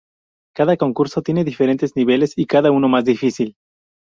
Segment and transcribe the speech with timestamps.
[0.55, 3.53] Cada concurso tiene diferentes niveles y cada uno más difícil.